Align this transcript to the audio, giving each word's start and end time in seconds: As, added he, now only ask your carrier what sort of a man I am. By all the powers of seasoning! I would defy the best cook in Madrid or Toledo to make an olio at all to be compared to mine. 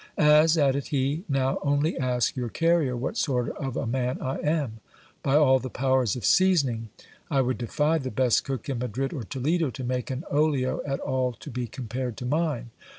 As, 0.17 0.57
added 0.57 0.87
he, 0.87 1.25
now 1.29 1.59
only 1.61 1.95
ask 1.95 2.35
your 2.35 2.49
carrier 2.49 2.97
what 2.97 3.17
sort 3.17 3.49
of 3.57 3.77
a 3.77 3.85
man 3.85 4.19
I 4.19 4.39
am. 4.39 4.79
By 5.21 5.35
all 5.35 5.59
the 5.59 5.69
powers 5.69 6.15
of 6.15 6.25
seasoning! 6.25 6.89
I 7.29 7.41
would 7.41 7.59
defy 7.59 7.99
the 7.99 8.09
best 8.09 8.43
cook 8.43 8.67
in 8.67 8.79
Madrid 8.79 9.13
or 9.13 9.21
Toledo 9.25 9.69
to 9.69 9.83
make 9.83 10.09
an 10.09 10.23
olio 10.31 10.81
at 10.87 10.99
all 11.01 11.33
to 11.33 11.51
be 11.51 11.67
compared 11.67 12.17
to 12.17 12.25
mine. 12.25 12.71